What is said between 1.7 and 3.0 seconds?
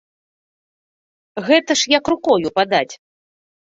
ж як рукою падаць.